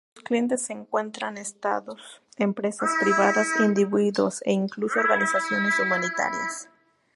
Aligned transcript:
Entre 0.03 0.15
sus 0.19 0.23
clientes 0.27 0.61
se 0.63 0.73
encuentran 0.73 1.37
estados, 1.37 2.23
empresas 2.37 2.89
privadas, 3.03 3.45
individuos 3.59 4.41
e, 4.45 4.51
incluso, 4.51 4.99
organizaciones 4.99 5.77
humanitarias. 5.79 6.69